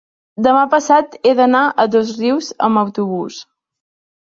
[0.45, 3.41] demà passat he d'anar a Dosrius amb autobús.